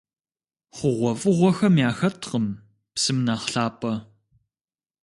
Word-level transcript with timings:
ХъугъуэфӀыгъуэхэм 0.75 1.75
яхэткъым 1.89 2.45
псым 2.93 3.17
нэхъ 3.25 3.47
лъапӀэ. 3.53 3.93